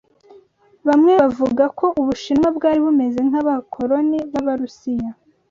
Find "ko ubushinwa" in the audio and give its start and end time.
1.79-2.47